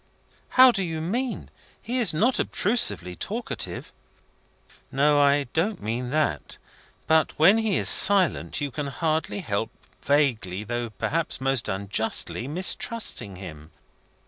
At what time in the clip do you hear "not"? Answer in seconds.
2.11-2.39